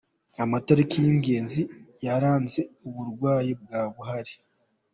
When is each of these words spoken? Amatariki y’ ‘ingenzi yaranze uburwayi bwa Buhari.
Amatariki 0.43 0.97
y’ 1.05 1.07
‘ingenzi 1.13 1.61
yaranze 2.05 2.61
uburwayi 2.87 3.51
bwa 3.61 3.81
Buhari. 3.93 4.35